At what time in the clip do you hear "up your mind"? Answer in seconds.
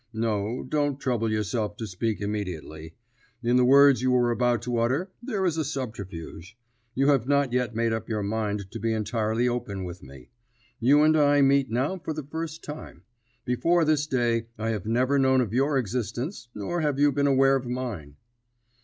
7.93-8.71